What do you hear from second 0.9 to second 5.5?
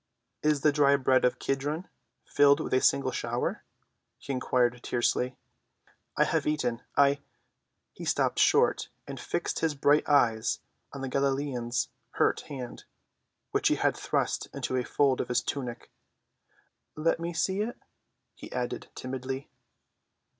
bed of Kedron filled with a single shower?" he inquired tersely.